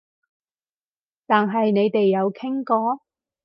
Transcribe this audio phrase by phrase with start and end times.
[1.27, 3.01] 但係你哋有傾過？